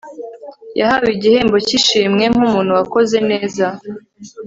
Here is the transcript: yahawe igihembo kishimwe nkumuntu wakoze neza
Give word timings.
yahawe 0.79 1.09
igihembo 1.15 1.57
kishimwe 1.67 2.23
nkumuntu 2.33 2.71
wakoze 2.79 3.17
neza 3.29 3.65